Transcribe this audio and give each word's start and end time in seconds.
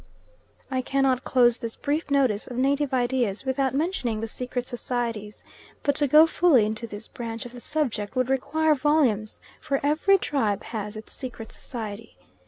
I 0.71 0.81
cannot 0.81 1.23
close 1.23 1.59
this 1.59 1.75
brief 1.75 2.09
notice 2.09 2.47
of 2.47 2.57
native 2.57 2.91
ideas 2.91 3.45
without 3.45 3.75
mentioning 3.75 4.19
the 4.19 4.27
secret 4.27 4.65
societies; 4.65 5.43
but 5.83 5.93
to 5.97 6.07
go 6.07 6.25
fully 6.25 6.65
into 6.65 6.87
this 6.87 7.07
branch 7.07 7.45
of 7.45 7.51
the 7.51 7.61
subject 7.61 8.15
would 8.15 8.27
require 8.27 8.73
volumes, 8.73 9.39
for 9.61 9.79
every 9.83 10.17
tribe 10.17 10.63
has 10.63 10.95
its 10.95 11.11
secret 11.13 11.51
society. 11.51 12.17